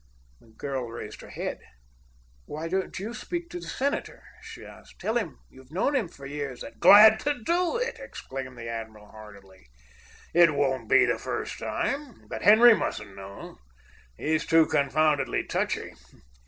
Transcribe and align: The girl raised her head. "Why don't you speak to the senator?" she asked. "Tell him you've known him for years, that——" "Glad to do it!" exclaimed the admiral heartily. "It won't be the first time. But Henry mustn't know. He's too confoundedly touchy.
The 0.39 0.47
girl 0.57 0.89
raised 0.89 1.21
her 1.21 1.29
head. 1.29 1.59
"Why 2.47 2.67
don't 2.67 2.97
you 2.97 3.13
speak 3.13 3.51
to 3.51 3.59
the 3.59 3.67
senator?" 3.67 4.23
she 4.41 4.65
asked. 4.65 4.95
"Tell 4.97 5.15
him 5.15 5.37
you've 5.47 5.71
known 5.71 5.95
him 5.95 6.07
for 6.07 6.25
years, 6.25 6.61
that——" 6.61 6.79
"Glad 6.79 7.19
to 7.19 7.39
do 7.43 7.77
it!" 7.77 7.99
exclaimed 7.99 8.57
the 8.57 8.67
admiral 8.67 9.11
heartily. 9.11 9.67
"It 10.33 10.55
won't 10.55 10.89
be 10.89 11.05
the 11.05 11.19
first 11.19 11.59
time. 11.59 12.27
But 12.27 12.41
Henry 12.41 12.73
mustn't 12.75 13.15
know. 13.15 13.59
He's 14.17 14.43
too 14.43 14.65
confoundedly 14.65 15.43
touchy. 15.45 15.93